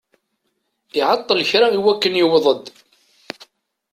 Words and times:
Iɛeṭṭel 0.99 1.39
kra 1.49 1.67
i 1.73 1.79
wakken 1.83 2.19
yewweḍ-d. 2.19 2.65